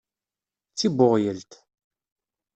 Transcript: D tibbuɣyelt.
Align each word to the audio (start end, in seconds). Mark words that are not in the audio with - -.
D 0.71 0.73
tibbuɣyelt. 0.79 1.51